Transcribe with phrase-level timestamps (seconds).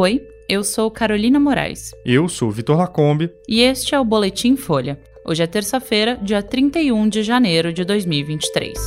[0.00, 1.90] Oi, eu sou Carolina Moraes.
[2.06, 3.32] Eu sou Vitor Lacombe.
[3.48, 4.96] E este é o Boletim Folha.
[5.26, 8.78] Hoje é terça-feira, dia 31 de janeiro de 2023.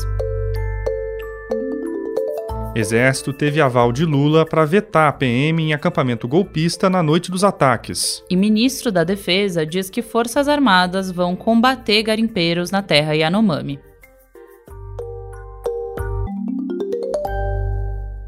[2.74, 7.44] Exército teve aval de Lula para vetar a PM em acampamento golpista na noite dos
[7.44, 8.24] ataques.
[8.30, 13.82] E ministro da Defesa diz que Forças Armadas vão combater garimpeiros na terra Yanomami.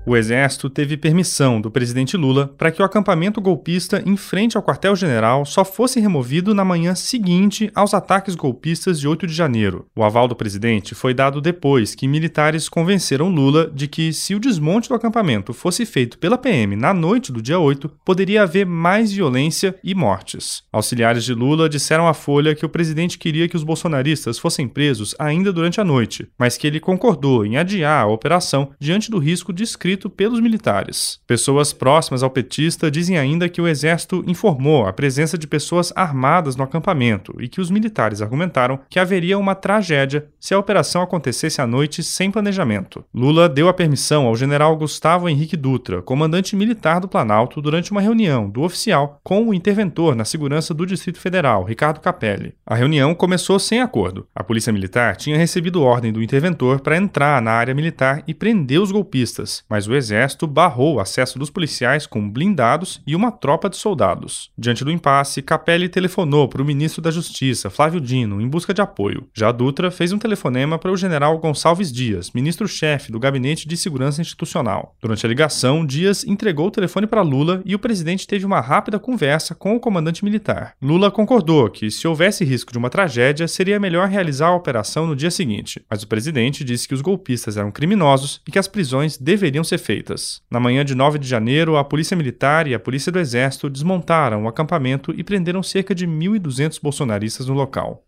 [0.06, 4.64] O Exército teve permissão do presidente Lula para que o acampamento golpista em frente ao
[4.64, 9.86] quartel-general só fosse removido na manhã seguinte aos ataques golpistas de 8 de janeiro.
[9.96, 14.42] O aval do presidente foi dado depois que militares convenceram Lula de que, se o
[14.42, 19.10] desmonte do acampamento fosse feito pela PM na noite do dia 8, poderia haver mais
[19.10, 20.64] violência e mortes.
[20.70, 25.16] Auxiliares de Lula disseram à Folha que o presidente queria que os bolsonaristas fossem presos
[25.18, 29.54] ainda durante a noite, mas que ele concordou em adiar a operação diante do risco
[29.54, 31.20] descrito pelos militares.
[31.28, 36.56] Pessoas próximas ao petista dizem ainda que o exército informou a presença de pessoas armadas
[36.56, 41.62] no acampamento e que os militares argumentaram que haveria uma tragédia se a operação acontecesse
[41.62, 43.04] à noite sem planejamento.
[43.14, 48.02] Lula deu a permissão ao general Gustavo Henrique Dutra, comandante militar do Planalto, durante uma
[48.02, 52.54] reunião do oficial com o interventor na segurança do Distrito Federal, Ricardo Capelli.
[52.66, 54.28] A reunião começou sem acordo.
[54.36, 58.82] A Polícia Militar tinha recebido ordem do interventor para entrar na área militar e prender
[58.82, 63.32] os golpistas, mas mas o exército barrou o acesso dos policiais com blindados e uma
[63.32, 64.50] tropa de soldados.
[64.58, 68.82] Diante do impasse, Capelli telefonou para o ministro da Justiça, Flávio Dino, em busca de
[68.82, 69.28] apoio.
[69.34, 74.22] Já Dutra fez um telefonema para o general Gonçalves Dias, ministro-chefe do Gabinete de Segurança
[74.22, 74.96] Institucional.
[75.02, 79.00] Durante a ligação, Dias entregou o telefone para Lula e o presidente teve uma rápida
[79.00, 80.76] conversa com o comandante militar.
[80.82, 85.16] Lula concordou que, se houvesse risco de uma tragédia, seria melhor realizar a operação no
[85.16, 89.18] dia seguinte, mas o presidente disse que os golpistas eram criminosos e que as prisões
[89.18, 90.42] deveriam ser ser feitas.
[90.50, 94.44] Na manhã de 9 de janeiro, a Polícia Militar e a Polícia do Exército desmontaram
[94.44, 98.04] o acampamento e prenderam cerca de 1.200 bolsonaristas no local.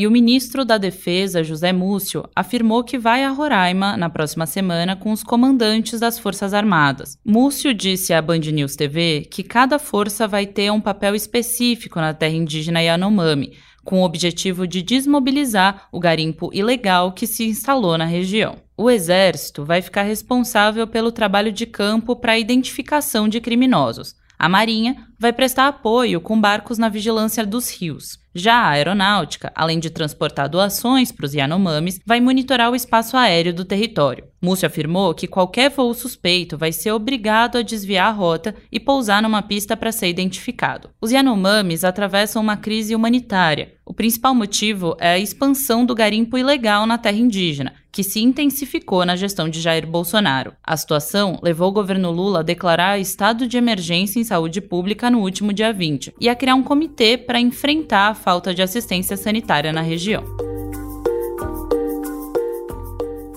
[0.00, 4.96] E o ministro da Defesa, José Múcio, afirmou que vai a Roraima na próxima semana
[4.96, 7.18] com os comandantes das Forças Armadas.
[7.22, 12.14] Múcio disse à Band News TV que cada força vai ter um papel específico na
[12.14, 13.52] terra indígena Yanomami,
[13.84, 18.56] com o objetivo de desmobilizar o garimpo ilegal que se instalou na região.
[18.78, 24.14] O Exército vai ficar responsável pelo trabalho de campo para a identificação de criminosos.
[24.40, 28.18] A Marinha vai prestar apoio com barcos na vigilância dos rios.
[28.34, 33.52] Já a aeronáutica, além de transportar doações para os Yanomamis, vai monitorar o espaço aéreo
[33.52, 34.24] do território.
[34.40, 39.20] Múcio afirmou que qualquer voo suspeito vai ser obrigado a desviar a rota e pousar
[39.20, 40.88] numa pista para ser identificado.
[41.02, 43.74] Os Yanomamis atravessam uma crise humanitária.
[43.84, 49.04] O principal motivo é a expansão do garimpo ilegal na terra indígena, que se intensificou
[49.04, 50.52] na gestão de Jair Bolsonaro.
[50.62, 55.20] A situação levou o governo Lula a declarar estado de emergência em saúde pública no
[55.20, 59.72] último dia 20 e a criar um comitê para enfrentar a falta de assistência sanitária
[59.72, 60.24] na região.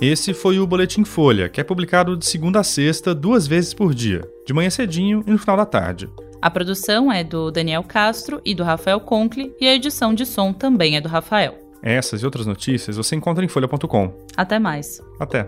[0.01, 3.93] Esse foi o Boletim Folha, que é publicado de segunda a sexta, duas vezes por
[3.93, 6.09] dia, de manhã cedinho e no final da tarde.
[6.41, 10.51] A produção é do Daniel Castro e do Rafael Conkle, e a edição de som
[10.51, 11.62] também é do Rafael.
[11.83, 14.13] Essas e outras notícias você encontra em folha.com.
[14.37, 15.01] Até mais.
[15.19, 15.45] Até.